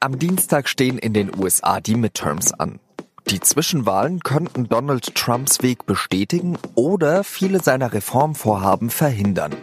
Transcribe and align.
Am 0.00 0.16
Dienstag 0.16 0.68
stehen 0.68 0.96
in 0.96 1.12
den 1.12 1.36
USA 1.36 1.80
die 1.80 1.96
Midterms 1.96 2.52
an. 2.52 2.78
Die 3.30 3.40
Zwischenwahlen 3.40 4.20
könnten 4.20 4.68
Donald 4.68 5.12
Trumps 5.16 5.60
Weg 5.60 5.86
bestätigen 5.86 6.56
oder 6.76 7.24
viele 7.24 7.60
seiner 7.60 7.92
Reformvorhaben 7.92 8.90
verhindern. 8.90 9.56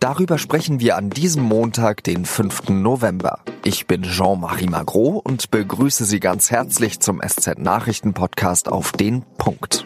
Darüber 0.00 0.38
sprechen 0.38 0.80
wir 0.80 0.96
an 0.96 1.10
diesem 1.10 1.42
Montag, 1.42 2.02
den 2.04 2.24
5. 2.24 2.70
November. 2.70 3.40
Ich 3.64 3.86
bin 3.86 4.02
Jean-Marie 4.02 4.68
Magro 4.68 5.20
und 5.22 5.50
begrüße 5.50 6.06
Sie 6.06 6.20
ganz 6.20 6.50
herzlich 6.50 7.00
zum 7.00 7.20
SZ 7.20 7.58
Nachrichten 7.58 8.14
Podcast 8.14 8.68
auf 8.68 8.92
den 8.92 9.24
Punkt. 9.36 9.84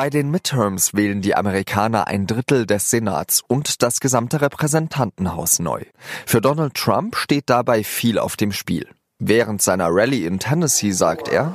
Bei 0.00 0.08
den 0.08 0.30
Midterms 0.30 0.94
wählen 0.94 1.20
die 1.20 1.34
Amerikaner 1.34 2.06
ein 2.06 2.26
Drittel 2.26 2.64
des 2.64 2.88
Senats 2.88 3.42
und 3.46 3.82
das 3.82 4.00
gesamte 4.00 4.40
Repräsentantenhaus 4.40 5.58
neu. 5.58 5.82
Für 6.24 6.40
Donald 6.40 6.72
Trump 6.72 7.16
steht 7.16 7.50
dabei 7.50 7.84
viel 7.84 8.18
auf 8.18 8.38
dem 8.38 8.50
Spiel. 8.50 8.88
Während 9.18 9.60
seiner 9.60 9.88
Rallye 9.90 10.24
in 10.24 10.38
Tennessee 10.38 10.92
sagt 10.92 11.28
er, 11.28 11.54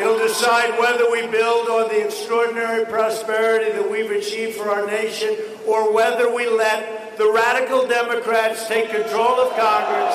It'll 0.00 0.22
decide 0.22 0.78
whether 0.78 1.10
we 1.10 1.26
build 1.26 1.68
on 1.68 1.90
the 1.90 2.00
extraordinary 2.00 2.84
prosperity 2.86 3.72
that 3.72 3.90
we've 3.90 4.12
achieved 4.12 4.54
for 4.54 4.70
our 4.70 4.86
nation 4.86 5.30
or 5.66 5.92
whether 5.92 6.32
we 6.32 6.46
let 6.46 7.18
the 7.18 7.26
radical 7.26 7.88
Democrats 7.88 8.68
take 8.68 8.88
control 8.92 9.40
of 9.40 9.50
Congress 9.58 10.14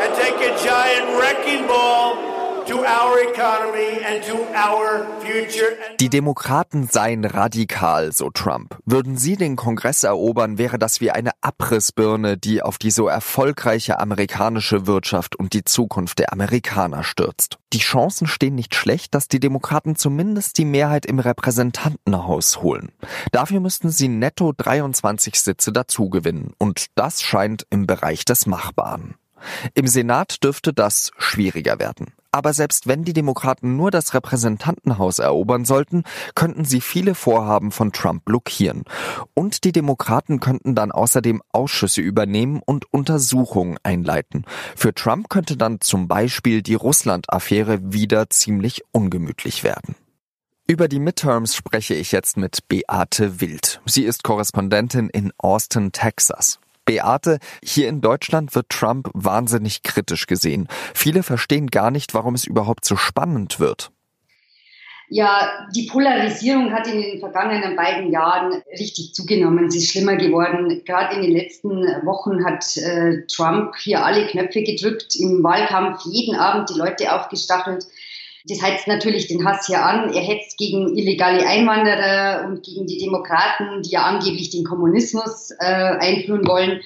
and 0.00 0.14
take 0.16 0.40
a 0.40 0.56
giant 0.64 1.20
wrecking 1.20 1.66
ball 1.66 2.27
die 6.00 6.08
Demokraten 6.10 6.86
seien 6.86 7.24
radikal, 7.24 8.12
so 8.12 8.28
Trump. 8.30 8.76
Würden 8.84 9.16
sie 9.16 9.36
den 9.36 9.56
Kongress 9.56 10.04
erobern, 10.04 10.58
wäre 10.58 10.78
das 10.78 11.00
wie 11.00 11.10
eine 11.10 11.30
Abrissbirne, 11.40 12.36
die 12.36 12.60
auf 12.60 12.76
die 12.76 12.90
so 12.90 13.08
erfolgreiche 13.08 13.98
amerikanische 13.98 14.86
Wirtschaft 14.86 15.36
und 15.36 15.54
die 15.54 15.64
Zukunft 15.64 16.18
der 16.18 16.32
Amerikaner 16.32 17.04
stürzt. 17.04 17.58
Die 17.72 17.78
Chancen 17.78 18.26
stehen 18.26 18.54
nicht 18.54 18.74
schlecht, 18.74 19.14
dass 19.14 19.28
die 19.28 19.40
Demokraten 19.40 19.96
zumindest 19.96 20.58
die 20.58 20.66
Mehrheit 20.66 21.06
im 21.06 21.20
Repräsentantenhaus 21.20 22.60
holen. 22.60 22.92
Dafür 23.32 23.60
müssten 23.60 23.88
sie 23.88 24.08
netto 24.08 24.52
23 24.54 25.40
Sitze 25.40 25.72
dazugewinnen. 25.72 26.52
Und 26.58 26.86
das 26.96 27.22
scheint 27.22 27.66
im 27.70 27.86
Bereich 27.86 28.26
des 28.26 28.46
Machbaren. 28.46 29.14
Im 29.74 29.86
Senat 29.86 30.42
dürfte 30.44 30.72
das 30.72 31.12
schwieriger 31.18 31.78
werden. 31.78 32.12
Aber 32.38 32.52
selbst 32.52 32.86
wenn 32.86 33.02
die 33.02 33.14
Demokraten 33.14 33.74
nur 33.74 33.90
das 33.90 34.14
Repräsentantenhaus 34.14 35.18
erobern 35.18 35.64
sollten, 35.64 36.04
könnten 36.36 36.64
sie 36.64 36.80
viele 36.80 37.16
Vorhaben 37.16 37.72
von 37.72 37.90
Trump 37.90 38.24
blockieren. 38.24 38.84
Und 39.34 39.64
die 39.64 39.72
Demokraten 39.72 40.38
könnten 40.38 40.76
dann 40.76 40.92
außerdem 40.92 41.42
Ausschüsse 41.50 42.00
übernehmen 42.00 42.62
und 42.64 42.84
Untersuchungen 42.92 43.76
einleiten. 43.82 44.44
Für 44.76 44.94
Trump 44.94 45.28
könnte 45.28 45.56
dann 45.56 45.80
zum 45.80 46.06
Beispiel 46.06 46.62
die 46.62 46.76
Russland-Affäre 46.76 47.80
wieder 47.82 48.30
ziemlich 48.30 48.84
ungemütlich 48.92 49.64
werden. 49.64 49.96
Über 50.68 50.86
die 50.86 51.00
Midterms 51.00 51.56
spreche 51.56 51.94
ich 51.94 52.12
jetzt 52.12 52.36
mit 52.36 52.68
Beate 52.68 53.40
Wild. 53.40 53.80
Sie 53.84 54.04
ist 54.04 54.22
Korrespondentin 54.22 55.08
in 55.08 55.32
Austin, 55.38 55.90
Texas. 55.90 56.60
Beate, 56.88 57.38
hier 57.62 57.86
in 57.88 58.00
Deutschland 58.00 58.54
wird 58.54 58.70
Trump 58.70 59.10
wahnsinnig 59.12 59.82
kritisch 59.82 60.26
gesehen. 60.26 60.68
Viele 60.94 61.22
verstehen 61.22 61.66
gar 61.66 61.90
nicht, 61.90 62.14
warum 62.14 62.34
es 62.34 62.46
überhaupt 62.46 62.86
so 62.86 62.96
spannend 62.96 63.60
wird. 63.60 63.90
Ja, 65.10 65.66
die 65.74 65.86
Polarisierung 65.86 66.72
hat 66.72 66.86
in 66.86 67.00
den 67.00 67.20
vergangenen 67.20 67.76
beiden 67.76 68.10
Jahren 68.10 68.62
richtig 68.78 69.14
zugenommen. 69.14 69.70
Sie 69.70 69.78
ist 69.78 69.90
schlimmer 69.90 70.16
geworden. 70.16 70.82
Gerade 70.84 71.16
in 71.16 71.22
den 71.22 71.32
letzten 71.32 71.82
Wochen 72.04 72.44
hat 72.44 72.76
äh, 72.76 73.26
Trump 73.26 73.74
hier 73.76 74.04
alle 74.04 74.26
Knöpfe 74.26 74.62
gedrückt, 74.62 75.14
im 75.16 75.42
Wahlkampf 75.42 76.04
jeden 76.06 76.36
Abend 76.36 76.70
die 76.70 76.78
Leute 76.78 77.12
aufgestachelt. 77.14 77.84
Das 78.48 78.62
heizt 78.62 78.86
natürlich 78.86 79.26
den 79.26 79.44
Hass 79.44 79.66
hier 79.66 79.84
an. 79.84 80.12
Er 80.12 80.22
hetzt 80.22 80.56
gegen 80.56 80.96
illegale 80.96 81.46
Einwanderer 81.46 82.46
und 82.46 82.62
gegen 82.62 82.86
die 82.86 82.98
Demokraten, 82.98 83.82
die 83.82 83.90
ja 83.90 84.02
angeblich 84.02 84.50
den 84.50 84.64
Kommunismus 84.64 85.50
äh, 85.58 85.64
einführen 85.64 86.46
wollen. 86.46 86.80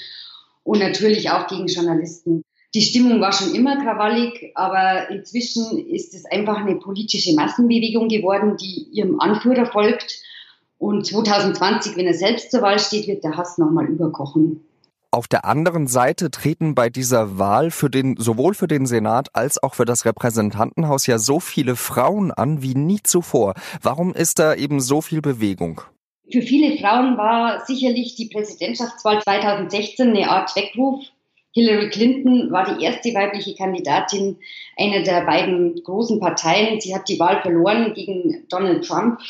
Und 0.65 0.81
natürlich 0.81 1.31
auch 1.31 1.47
gegen 1.47 1.67
Journalisten. 1.67 2.45
Die 2.75 2.83
Stimmung 2.83 3.21
war 3.21 3.33
schon 3.33 3.55
immer 3.55 3.77
krawallig, 3.83 4.53
aber 4.55 5.11
inzwischen 5.11 5.87
ist 5.89 6.15
es 6.15 6.25
einfach 6.25 6.56
eine 6.56 6.77
politische 6.77 7.34
Massenbewegung 7.34 8.09
geworden, 8.09 8.56
die 8.56 8.89
ihrem 8.93 9.21
Anführer 9.21 9.67
folgt. 9.67 10.23
Und 10.79 11.06
2020, 11.06 11.97
wenn 11.97 12.06
er 12.06 12.15
selbst 12.15 12.50
zur 12.50 12.62
Wahl 12.62 12.79
steht, 12.79 13.06
wird 13.06 13.25
der 13.25 13.37
Hass 13.37 13.59
nochmal 13.59 13.87
überkochen. 13.87 14.65
Auf 15.15 15.28
der 15.28 15.45
anderen 15.45 15.89
Seite 15.89 16.31
treten 16.31 16.75
bei 16.75 16.89
dieser 16.89 17.39
Wahl 17.39 17.71
für 17.71 17.91
den, 17.91 18.17
sowohl 18.17 18.55
für 18.55 18.67
den 18.67 18.87
Senat 18.87 19.28
als 19.34 19.62
auch 19.62 19.75
für 19.75 19.84
das 19.84 20.06
Repräsentantenhaus 20.06 21.06
ja 21.06 21.19
so 21.19 21.39
viele 21.39 21.77
Frauen 21.77 22.33
an 22.33 22.62
wie 22.62 22.75
nie 22.75 23.03
zuvor. 23.03 23.53
Warum 23.83 24.15
ist 24.15 24.39
da 24.39 24.55
eben 24.55 24.81
so 24.81 25.03
viel 25.03 25.21
Bewegung? 25.21 25.83
Für 26.31 26.41
viele 26.41 26.78
Frauen 26.78 27.19
war 27.19 27.62
sicherlich 27.67 28.15
die 28.15 28.31
Präsidentschaftswahl 28.31 29.21
2016 29.21 30.09
eine 30.09 30.31
Art 30.31 30.56
Weckruf. 30.56 31.05
Hillary 31.53 31.91
Clinton 31.91 32.50
war 32.50 32.75
die 32.75 32.83
erste 32.83 33.12
weibliche 33.12 33.55
Kandidatin 33.55 34.39
einer 34.79 35.03
der 35.03 35.27
beiden 35.27 35.83
großen 35.84 36.21
Parteien. 36.21 36.81
Sie 36.81 36.94
hat 36.94 37.06
die 37.11 37.21
Wahl 37.21 37.43
verloren 37.43 37.93
gegen 37.93 38.47
Donald 38.49 38.87
Trump, 38.87 39.21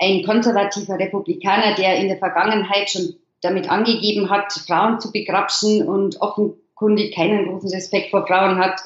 ein 0.00 0.22
konservativer 0.22 1.00
Republikaner, 1.00 1.74
der 1.74 1.96
in 1.96 2.06
der 2.06 2.18
Vergangenheit 2.18 2.88
schon 2.88 3.16
damit 3.42 3.70
angegeben 3.70 4.30
hat, 4.30 4.52
Frauen 4.52 5.00
zu 5.00 5.12
begrapschen 5.12 5.86
und 5.86 6.20
offenkundig 6.20 7.14
keinen 7.14 7.46
großen 7.48 7.70
Respekt 7.70 8.10
vor 8.10 8.26
Frauen 8.26 8.58
hat. 8.58 8.80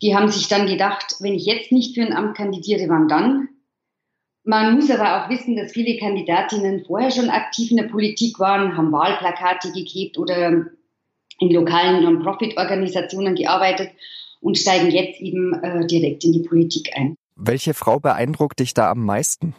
Die 0.00 0.16
haben 0.16 0.28
sich 0.28 0.48
dann 0.48 0.66
gedacht, 0.66 1.16
wenn 1.20 1.34
ich 1.34 1.44
jetzt 1.44 1.72
nicht 1.72 1.94
für 1.94 2.02
ein 2.02 2.14
Amt 2.14 2.36
kandidiere, 2.36 2.88
wann 2.88 3.08
dann? 3.08 3.48
Man 4.44 4.76
muss 4.76 4.90
aber 4.90 5.16
auch 5.24 5.28
wissen, 5.28 5.56
dass 5.56 5.72
viele 5.72 5.98
Kandidatinnen 5.98 6.84
vorher 6.86 7.10
schon 7.10 7.28
aktiv 7.28 7.70
in 7.70 7.76
der 7.76 7.88
Politik 7.88 8.38
waren, 8.38 8.76
haben 8.76 8.92
Wahlplakate 8.92 9.72
geklebt 9.72 10.16
oder 10.16 10.66
in 11.40 11.50
lokalen 11.50 12.02
Non-Profit-Organisationen 12.02 13.34
gearbeitet 13.34 13.90
und 14.40 14.56
steigen 14.56 14.90
jetzt 14.90 15.20
eben 15.20 15.52
äh, 15.62 15.86
direkt 15.86 16.24
in 16.24 16.32
die 16.32 16.42
Politik 16.42 16.90
ein. 16.94 17.16
Welche 17.36 17.74
Frau 17.74 18.00
beeindruckt 18.00 18.60
dich 18.60 18.74
da 18.74 18.90
am 18.90 19.04
meisten? 19.04 19.54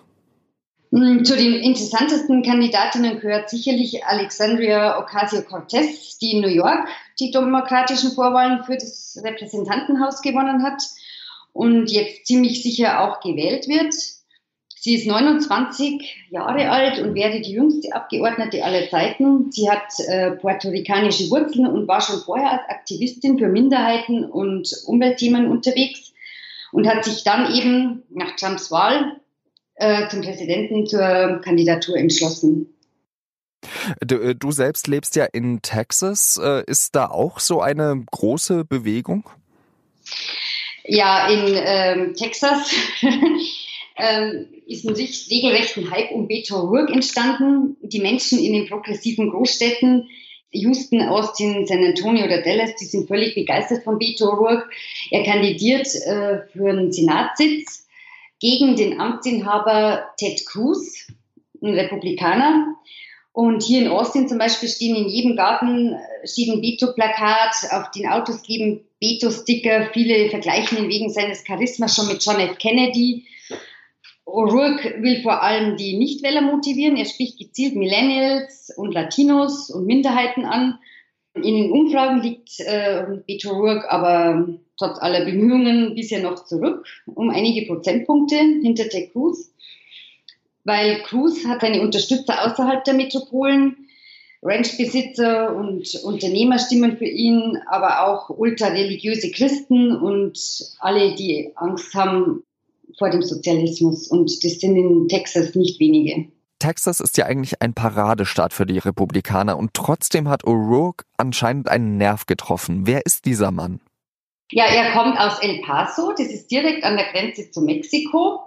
Hm, 0.91 1.23
zu 1.23 1.35
den 1.35 1.53
interessantesten 1.53 2.41
Kandidatinnen 2.41 3.19
gehört 3.19 3.49
sicherlich 3.49 4.05
Alexandria 4.05 4.99
Ocasio-Cortez, 4.99 6.17
die 6.17 6.31
in 6.31 6.41
New 6.41 6.47
York 6.47 6.87
die 7.19 7.29
demokratischen 7.29 8.11
Vorwahlen 8.11 8.63
für 8.63 8.75
das 8.75 9.19
Repräsentantenhaus 9.23 10.21
gewonnen 10.21 10.63
hat 10.63 10.81
und 11.53 11.91
jetzt 11.91 12.25
ziemlich 12.25 12.63
sicher 12.63 13.01
auch 13.01 13.19
gewählt 13.19 13.67
wird. 13.67 13.93
Sie 14.81 14.95
ist 14.95 15.05
29 15.05 16.29
Jahre 16.31 16.69
alt 16.71 16.99
und 16.99 17.13
wäre 17.13 17.41
die 17.41 17.51
jüngste 17.51 17.93
Abgeordnete 17.93 18.63
aller 18.63 18.89
Zeiten. 18.89 19.51
Sie 19.51 19.69
hat 19.69 19.91
äh, 20.07 20.31
puerto-ricanische 20.31 21.29
Wurzeln 21.29 21.67
und 21.67 21.87
war 21.87 22.01
schon 22.01 22.21
vorher 22.21 22.51
als 22.51 22.69
Aktivistin 22.69 23.37
für 23.37 23.49
Minderheiten 23.49 24.23
und 24.23 24.71
Umweltthemen 24.85 25.51
unterwegs 25.51 26.13
und 26.71 26.87
hat 26.87 27.03
sich 27.03 27.23
dann 27.23 27.53
eben 27.53 28.03
nach 28.09 28.35
Trumps 28.37 28.71
Wahl 28.71 29.19
äh, 29.79 30.07
zum 30.09 30.21
Präsidenten 30.21 30.85
zur 30.85 31.41
Kandidatur 31.43 31.97
entschlossen. 31.97 32.67
Du, 34.01 34.15
äh, 34.15 34.35
du, 34.35 34.51
selbst 34.51 34.87
lebst 34.87 35.15
ja 35.15 35.25
in 35.25 35.61
Texas. 35.61 36.39
Äh, 36.41 36.63
ist 36.67 36.95
da 36.95 37.07
auch 37.07 37.39
so 37.39 37.61
eine 37.61 38.03
große 38.11 38.65
Bewegung? 38.65 39.29
Ja, 40.83 41.27
in 41.27 41.53
ähm, 41.55 42.13
Texas 42.15 42.73
ähm, 43.97 44.47
ist 44.65 44.85
ein 44.85 44.95
regelrechten 44.95 45.91
Hype 45.91 46.11
um 46.11 46.27
Beto 46.27 46.55
O'Rourke 46.55 46.93
entstanden. 46.93 47.77
Die 47.81 47.99
Menschen 47.99 48.39
in 48.39 48.53
den 48.53 48.67
progressiven 48.67 49.29
Großstädten 49.29 50.09
Houston, 50.51 51.01
Austin, 51.03 51.67
San 51.67 51.83
Antonio 51.83 52.25
oder 52.25 52.41
Dallas, 52.41 52.75
die 52.75 52.85
sind 52.85 53.07
völlig 53.07 53.35
begeistert 53.35 53.83
von 53.83 53.99
Beto 53.99 54.25
O'Rourke. 54.25 54.65
Er 55.11 55.23
kandidiert 55.23 55.87
äh, 56.05 56.39
für 56.51 56.69
einen 56.69 56.91
Senatssitz 56.91 57.87
gegen 58.39 58.75
den 58.75 58.99
Amtsinhaber 58.99 60.05
Ted 60.17 60.45
Cruz, 60.45 61.07
ein 61.61 61.73
Republikaner. 61.73 62.75
Und 63.31 63.63
hier 63.63 63.81
in 63.81 63.87
Austin 63.87 64.27
zum 64.27 64.37
Beispiel 64.37 64.67
stehen 64.67 64.95
in 64.95 65.07
jedem 65.07 65.35
Garten 65.35 65.93
äh, 65.93 66.27
steht 66.27 66.49
ein 66.49 66.61
Beto-Plakat, 66.61 67.55
auf 67.71 67.91
den 67.91 68.07
Autos 68.07 68.41
kleben 68.41 68.81
Beto-Sticker. 68.99 69.91
Viele 69.93 70.29
vergleichen 70.29 70.77
ihn 70.77 70.89
wegen 70.89 71.09
seines 71.09 71.43
Charismas 71.43 71.95
schon 71.95 72.07
mit 72.07 72.23
John 72.23 72.39
F. 72.39 72.57
Kennedy. 72.57 73.25
O'Rourke 74.25 75.01
will 75.01 75.21
vor 75.21 75.41
allem 75.41 75.77
die 75.77 75.97
Nichtwähler 75.97 76.41
motivieren. 76.41 76.97
Er 76.97 77.05
spricht 77.05 77.37
gezielt 77.37 77.75
Millennials 77.75 78.71
und 78.75 78.93
Latinos 78.93 79.69
und 79.69 79.85
Minderheiten 79.85 80.45
an. 80.45 80.79
In 81.35 81.55
den 81.55 81.71
Umfragen 81.71 82.21
liegt 82.21 82.59
äh, 82.59 83.05
Beto 83.27 83.67
aber 83.87 84.47
trotz 84.77 84.99
aller 84.99 85.25
Bemühungen 85.25 85.95
bisher 85.95 86.21
noch 86.21 86.45
zurück, 86.45 86.85
um 87.05 87.29
einige 87.29 87.67
Prozentpunkte 87.67 88.35
hinter 88.35 88.89
Ted 88.89 89.11
Cruz, 89.11 89.51
weil 90.63 91.01
Cruz 91.03 91.45
hat 91.45 91.61
seine 91.61 91.81
Unterstützer 91.81 92.45
außerhalb 92.45 92.83
der 92.83 92.93
Metropolen, 92.95 93.89
Ranchbesitzer 94.41 95.55
und 95.55 95.93
Unternehmer 96.03 96.59
stimmen 96.59 96.97
für 96.97 97.05
ihn, 97.05 97.57
aber 97.67 98.07
auch 98.07 98.29
ultrareligiöse 98.29 99.31
Christen 99.31 99.95
und 99.95 100.39
alle, 100.79 101.13
die 101.15 101.51
Angst 101.55 101.93
haben 101.93 102.43
vor 102.97 103.09
dem 103.09 103.21
Sozialismus. 103.21 104.07
Und 104.07 104.43
das 104.43 104.59
sind 104.59 104.77
in 104.77 105.09
Texas 105.09 105.55
nicht 105.55 105.79
wenige. 105.79 106.27
Texas 106.59 106.99
ist 106.99 107.17
ja 107.17 107.25
eigentlich 107.25 107.61
ein 107.61 107.73
Paradestaat 107.73 108.53
für 108.53 108.65
die 108.65 108.77
Republikaner 108.77 109.57
und 109.57 109.73
trotzdem 109.73 110.29
hat 110.29 110.43
O'Rourke 110.43 111.05
anscheinend 111.17 111.69
einen 111.69 111.97
Nerv 111.97 112.25
getroffen. 112.25 112.85
Wer 112.85 113.05
ist 113.05 113.25
dieser 113.25 113.51
Mann? 113.51 113.79
Ja, 114.51 114.65
er 114.65 114.91
kommt 114.93 115.19
aus 115.19 115.39
El 115.39 115.61
Paso, 115.61 116.11
das 116.11 116.27
ist 116.27 116.49
direkt 116.49 116.83
an 116.83 116.97
der 116.97 117.11
Grenze 117.11 117.51
zu 117.51 117.61
Mexiko. 117.61 118.43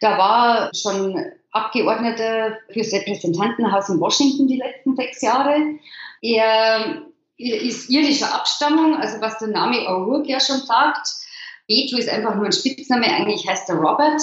Da 0.00 0.16
war 0.16 0.70
schon 0.74 1.22
Abgeordneter 1.50 2.56
fürs 2.72 2.92
Repräsentantenhaus 2.92 3.88
in 3.88 4.00
Washington 4.00 4.46
die 4.46 4.58
letzten 4.58 4.94
sechs 4.94 5.20
Jahre. 5.20 5.56
Er 6.22 7.02
ist 7.36 7.90
irischer 7.90 8.32
Abstammung, 8.32 8.96
also 8.96 9.20
was 9.20 9.38
der 9.38 9.48
Name 9.48 9.78
O'Rourke 9.88 10.28
ja 10.28 10.38
schon 10.38 10.60
sagt. 10.60 11.08
Beto 11.66 11.96
ist 11.96 12.08
einfach 12.08 12.36
nur 12.36 12.46
ein 12.46 12.52
Spitzname, 12.52 13.06
eigentlich 13.06 13.48
heißt 13.48 13.68
er 13.68 13.76
Robert. 13.76 14.22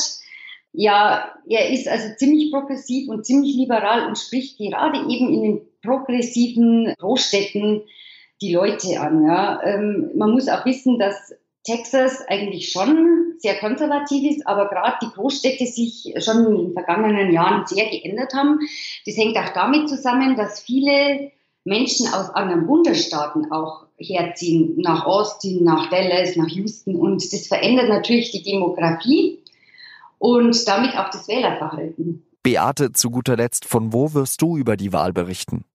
Ja, 0.79 1.33
er 1.49 1.71
ist 1.71 1.87
also 1.87 2.13
ziemlich 2.17 2.51
progressiv 2.51 3.09
und 3.09 3.25
ziemlich 3.25 3.55
liberal 3.55 4.07
und 4.07 4.15
spricht 4.15 4.59
gerade 4.59 4.99
eben 5.11 5.33
in 5.33 5.41
den 5.41 5.61
progressiven 5.81 6.93
Großstädten 6.99 7.81
die 8.43 8.53
Leute 8.53 8.99
an. 8.99 9.25
Ja. 9.25 9.59
Ähm, 9.63 10.11
man 10.13 10.33
muss 10.33 10.47
auch 10.47 10.65
wissen, 10.65 10.99
dass 10.99 11.33
Texas 11.63 12.23
eigentlich 12.27 12.71
schon 12.71 13.33
sehr 13.39 13.55
konservativ 13.55 14.29
ist, 14.29 14.45
aber 14.45 14.69
gerade 14.69 14.97
die 15.01 15.11
Großstädte 15.15 15.65
sich 15.65 16.13
schon 16.19 16.45
in 16.45 16.55
den 16.57 16.73
vergangenen 16.73 17.33
Jahren 17.33 17.65
sehr 17.65 17.89
geändert 17.89 18.35
haben. 18.35 18.59
Das 19.07 19.17
hängt 19.17 19.35
auch 19.35 19.53
damit 19.55 19.89
zusammen, 19.89 20.35
dass 20.35 20.59
viele 20.59 21.31
Menschen 21.63 22.07
aus 22.13 22.29
anderen 22.29 22.67
Bundesstaaten 22.67 23.51
auch 23.51 23.87
herziehen, 23.97 24.75
nach 24.77 25.07
Austin, 25.07 25.63
nach 25.63 25.89
Dallas, 25.89 26.35
nach 26.35 26.49
Houston. 26.49 26.95
Und 26.95 27.33
das 27.33 27.47
verändert 27.47 27.89
natürlich 27.89 28.29
die 28.29 28.43
Demografie 28.43 29.39
und 30.17 30.67
damit 30.67 30.97
auch 30.97 31.09
das 31.09 31.27
Wählerverhalten. 31.27 32.23
Beate, 32.43 32.91
zu 32.93 33.09
guter 33.09 33.35
Letzt, 33.35 33.65
von 33.65 33.93
wo 33.93 34.13
wirst 34.13 34.41
du 34.41 34.57
über 34.57 34.77
die 34.77 34.93
Wahl 34.93 35.13
berichten? 35.13 35.65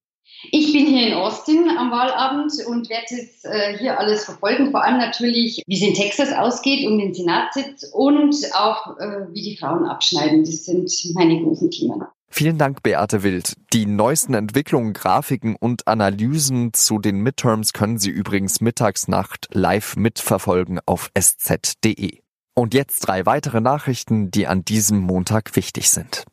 Ich 0.51 0.73
bin 0.73 0.87
hier 0.87 1.09
in 1.09 1.15
Austin 1.15 1.69
am 1.79 1.91
Wahlabend 1.91 2.53
und 2.67 2.89
werde 2.89 3.15
jetzt 3.15 3.45
äh, 3.45 3.79
hier 3.79 3.99
alles 3.99 4.25
verfolgen, 4.25 4.73
vor 4.73 4.83
allem 4.83 4.99
natürlich, 4.99 5.63
wie 5.67 5.77
es 5.77 5.83
in 5.83 5.95
Texas 5.95 6.33
ausgeht 6.33 6.87
um 6.87 6.99
den 6.99 7.15
Senatssitz 7.15 7.85
und 7.93 8.35
auch, 8.55 8.99
äh, 8.99 9.27
wie 9.33 9.43
die 9.43 9.57
Frauen 9.57 9.85
abschneiden. 9.85 10.45
Das 10.45 10.65
sind 10.65 10.91
meine 11.15 11.41
großen 11.43 11.71
Themen. 11.71 12.03
Vielen 12.29 12.57
Dank, 12.57 12.83
Beate 12.83 13.23
Wild. 13.23 13.55
Die 13.75 13.85
neuesten 13.85 14.33
Entwicklungen, 14.33 14.95
Grafiken 14.95 15.55
und 15.55 15.87
Analysen 15.87 16.73
zu 16.73 16.99
den 16.99 17.21
Midterms 17.21 17.75
können 17.75 17.99
Sie 17.99 18.11
übrigens 18.11 18.63
Mittagsnacht 18.63 19.49
live 19.53 19.97
mitverfolgen 19.97 20.81
auf 20.87 21.11
sz.de. 21.15 22.23
Und 22.55 22.75
jetzt 22.75 23.01
drei 23.01 23.25
weitere 23.25 23.63
Nachrichten, 23.63 24.31
die 24.31 24.47
an 24.47 24.63
diesem 24.65 24.99
Montag 24.99 25.57
wichtig 25.57 25.89
sind. 25.89 26.25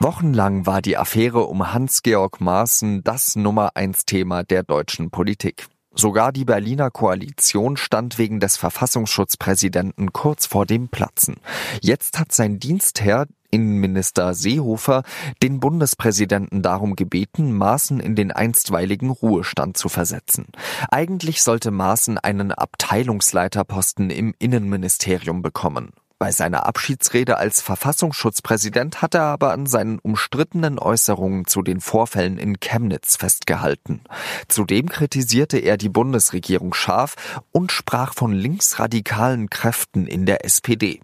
Wochenlang 0.00 0.66
war 0.66 0.82
die 0.82 0.98
Affäre 0.98 1.44
um 1.44 1.72
Hans-Georg 1.72 2.42
Maaßen 2.42 3.02
das 3.02 3.34
Nummer 3.34 3.70
eins 3.74 4.04
Thema 4.04 4.42
der 4.42 4.62
deutschen 4.62 5.10
Politik. 5.10 5.66
Sogar 5.94 6.30
die 6.30 6.44
Berliner 6.44 6.90
Koalition 6.90 7.78
stand 7.78 8.18
wegen 8.18 8.38
des 8.38 8.58
Verfassungsschutzpräsidenten 8.58 10.12
kurz 10.12 10.44
vor 10.44 10.66
dem 10.66 10.90
Platzen. 10.90 11.36
Jetzt 11.80 12.18
hat 12.18 12.32
sein 12.32 12.58
Dienstherr 12.58 13.26
Innenminister 13.50 14.34
Seehofer 14.34 15.02
den 15.42 15.60
Bundespräsidenten 15.60 16.62
darum 16.62 16.96
gebeten, 16.96 17.52
Maaßen 17.52 18.00
in 18.00 18.14
den 18.14 18.32
einstweiligen 18.32 19.10
Ruhestand 19.10 19.76
zu 19.76 19.88
versetzen. 19.88 20.46
Eigentlich 20.90 21.42
sollte 21.42 21.70
Maaßen 21.70 22.18
einen 22.18 22.52
Abteilungsleiterposten 22.52 24.10
im 24.10 24.34
Innenministerium 24.38 25.42
bekommen. 25.42 25.92
Bei 26.18 26.32
seiner 26.32 26.64
Abschiedsrede 26.64 27.36
als 27.36 27.60
Verfassungsschutzpräsident 27.60 29.02
hat 29.02 29.14
er 29.14 29.24
aber 29.24 29.52
an 29.52 29.66
seinen 29.66 29.98
umstrittenen 29.98 30.78
Äußerungen 30.78 31.46
zu 31.46 31.60
den 31.60 31.82
Vorfällen 31.82 32.38
in 32.38 32.58
Chemnitz 32.58 33.18
festgehalten. 33.18 34.00
Zudem 34.48 34.88
kritisierte 34.88 35.58
er 35.58 35.76
die 35.76 35.90
Bundesregierung 35.90 36.72
scharf 36.72 37.42
und 37.52 37.70
sprach 37.70 38.14
von 38.14 38.32
linksradikalen 38.32 39.50
Kräften 39.50 40.06
in 40.06 40.24
der 40.24 40.42
SPD. 40.46 41.00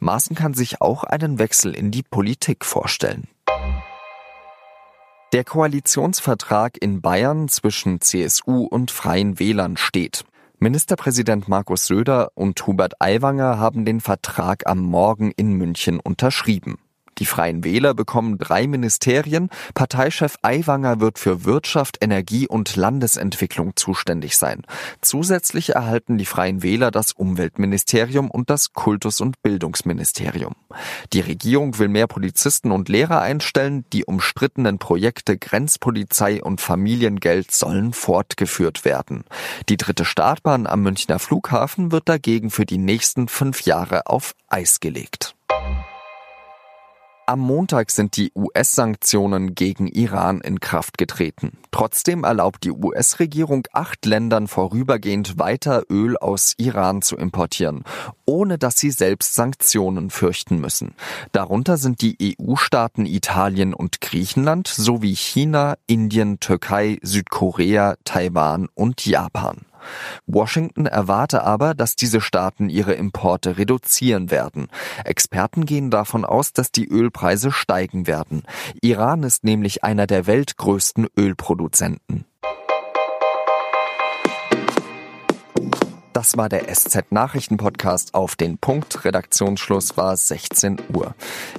Maaßen 0.00 0.36
kann 0.36 0.54
sich 0.54 0.80
auch 0.80 1.04
einen 1.04 1.38
Wechsel 1.38 1.74
in 1.74 1.90
die 1.90 2.02
Politik 2.02 2.64
vorstellen. 2.64 3.28
Der 5.32 5.44
Koalitionsvertrag 5.44 6.76
in 6.80 7.00
Bayern 7.00 7.48
zwischen 7.48 8.00
CSU 8.02 8.64
und 8.64 8.90
Freien 8.90 9.38
Wählern 9.38 9.78
steht. 9.78 10.24
Ministerpräsident 10.58 11.48
Markus 11.48 11.86
Söder 11.86 12.32
und 12.34 12.66
Hubert 12.66 13.00
Aiwanger 13.00 13.58
haben 13.58 13.84
den 13.84 14.00
Vertrag 14.00 14.66
am 14.66 14.78
Morgen 14.78 15.32
in 15.34 15.54
München 15.54 15.98
unterschrieben. 16.00 16.78
Die 17.22 17.26
Freien 17.26 17.62
Wähler 17.62 17.94
bekommen 17.94 18.36
drei 18.36 18.66
Ministerien. 18.66 19.48
Parteichef 19.74 20.38
Aiwanger 20.42 20.98
wird 20.98 21.20
für 21.20 21.44
Wirtschaft, 21.44 21.98
Energie 22.00 22.48
und 22.48 22.74
Landesentwicklung 22.74 23.76
zuständig 23.76 24.36
sein. 24.36 24.62
Zusätzlich 25.02 25.76
erhalten 25.76 26.18
die 26.18 26.26
Freien 26.26 26.64
Wähler 26.64 26.90
das 26.90 27.12
Umweltministerium 27.12 28.28
und 28.28 28.50
das 28.50 28.72
Kultus- 28.72 29.20
und 29.20 29.40
Bildungsministerium. 29.40 30.56
Die 31.12 31.20
Regierung 31.20 31.78
will 31.78 31.86
mehr 31.86 32.08
Polizisten 32.08 32.72
und 32.72 32.88
Lehrer 32.88 33.20
einstellen. 33.20 33.84
Die 33.92 34.04
umstrittenen 34.04 34.80
Projekte 34.80 35.38
Grenzpolizei 35.38 36.42
und 36.42 36.60
Familiengeld 36.60 37.52
sollen 37.52 37.92
fortgeführt 37.92 38.84
werden. 38.84 39.22
Die 39.68 39.76
dritte 39.76 40.04
Startbahn 40.04 40.66
am 40.66 40.82
Münchner 40.82 41.20
Flughafen 41.20 41.92
wird 41.92 42.08
dagegen 42.08 42.50
für 42.50 42.66
die 42.66 42.78
nächsten 42.78 43.28
fünf 43.28 43.60
Jahre 43.62 44.08
auf 44.08 44.34
Eis 44.48 44.80
gelegt. 44.80 45.36
Am 47.24 47.38
Montag 47.38 47.92
sind 47.92 48.16
die 48.16 48.32
US-Sanktionen 48.34 49.54
gegen 49.54 49.86
Iran 49.86 50.40
in 50.40 50.58
Kraft 50.58 50.98
getreten. 50.98 51.58
Trotzdem 51.70 52.24
erlaubt 52.24 52.64
die 52.64 52.72
US-Regierung 52.72 53.68
acht 53.72 54.04
Ländern 54.06 54.48
vorübergehend 54.48 55.38
weiter 55.38 55.84
Öl 55.88 56.16
aus 56.16 56.54
Iran 56.56 57.00
zu 57.00 57.16
importieren, 57.16 57.84
ohne 58.26 58.58
dass 58.58 58.76
sie 58.76 58.90
selbst 58.90 59.36
Sanktionen 59.36 60.10
fürchten 60.10 60.60
müssen. 60.60 60.94
Darunter 61.30 61.76
sind 61.76 62.02
die 62.02 62.36
EU-Staaten 62.40 63.06
Italien 63.06 63.72
und 63.72 64.00
Griechenland 64.00 64.66
sowie 64.66 65.14
China, 65.14 65.76
Indien, 65.86 66.40
Türkei, 66.40 66.98
Südkorea, 67.02 67.94
Taiwan 68.04 68.68
und 68.74 69.06
Japan. 69.06 69.64
Washington 70.26 70.86
erwarte 70.86 71.44
aber, 71.44 71.74
dass 71.74 71.96
diese 71.96 72.20
Staaten 72.20 72.68
ihre 72.68 72.94
Importe 72.94 73.58
reduzieren 73.58 74.30
werden. 74.30 74.68
Experten 75.04 75.66
gehen 75.66 75.90
davon 75.90 76.24
aus, 76.24 76.52
dass 76.52 76.72
die 76.72 76.88
Ölpreise 76.88 77.52
steigen 77.52 78.06
werden. 78.06 78.42
Iran 78.80 79.22
ist 79.22 79.44
nämlich 79.44 79.84
einer 79.84 80.06
der 80.06 80.26
weltgrößten 80.26 81.08
Ölproduzenten. 81.16 82.24
Das 86.12 86.36
war 86.36 86.50
der 86.50 86.72
SZ 86.72 87.10
Nachrichtenpodcast 87.10 88.14
auf 88.14 88.36
den 88.36 88.58
Punkt. 88.58 89.04
Redaktionsschluss 89.04 89.96
war 89.96 90.14
16 90.14 90.78
Uhr. 90.92 91.14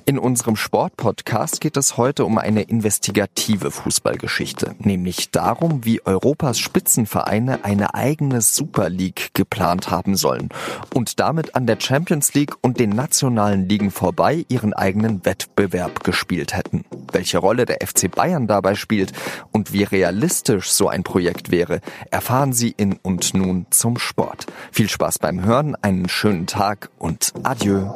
In 0.05 0.19
unserem 0.19 0.55
Sportpodcast 0.55 1.60
geht 1.60 1.75
es 1.75 1.98
heute 1.98 2.24
um 2.24 2.38
eine 2.38 2.62
investigative 2.62 3.72
Fußballgeschichte, 3.72 4.75
nämlich 4.77 5.31
darum, 5.31 5.86
wie 5.86 6.05
Europas 6.05 6.60
Spitzenvereine 6.60 7.65
eine 7.65 7.95
eigene 7.95 8.41
Super 8.41 8.89
League 8.89 9.31
geplant 9.33 9.89
haben 9.89 10.15
sollen 10.15 10.50
und 10.93 11.19
damit 11.19 11.55
an 11.55 11.65
der 11.65 11.79
Champions 11.79 12.36
League 12.36 12.53
und 12.62 12.79
den 12.79 12.91
nationalen 12.91 13.67
Ligen 13.67 13.89
vorbei 13.89 14.45
ihren 14.50 14.74
eigenen 14.74 15.25
Wettbewerb 15.25 16.03
gespielt 16.03 16.55
hätten. 16.55 16.86
Welche 17.13 17.38
Rolle 17.38 17.65
der 17.65 17.77
FC 17.86 18.10
Bayern 18.10 18.48
dabei 18.48 18.75
spielt 18.75 19.13
und 19.51 19.72
wie 19.72 19.84
realistisch 19.84 20.72
so 20.72 20.89
ein 20.89 21.03
Projekt 21.03 21.51
wäre, 21.51 21.79
erfahren 22.12 22.53
Sie 22.53 22.74
in 22.75 23.00
und 23.01 23.34
nun 23.34 23.67
zum 23.70 23.98
Sport. 23.98 24.48
Viel 24.72 24.89
Spaß 24.89 25.20
beim 25.20 25.46
Hören, 25.46 25.75
einen 25.82 26.10
schönen 26.10 26.48
Tag 26.48 26.89
und 26.98 27.34
adieu. 27.43 27.89